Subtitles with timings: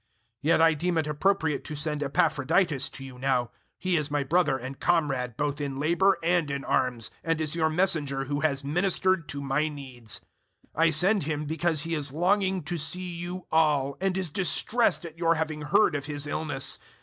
[0.01, 0.07] 002:025
[0.41, 4.57] Yet I deem it important to send Epaphroditus to you now he is my brother
[4.57, 9.29] and comrade both in labour and in arms, and is your messenger who has ministered
[9.29, 10.21] to my needs.
[10.75, 15.05] 002:026 I send him because he is longing to see you all and is distressed
[15.05, 16.79] at your having heard of his illness.